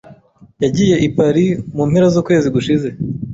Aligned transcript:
Yagiye 0.63 0.95
i 1.07 1.09
Paris 1.15 1.49
mu 1.75 1.83
mpera 1.89 2.07
z'ukwezi 2.13 2.47
gushize. 2.55 2.87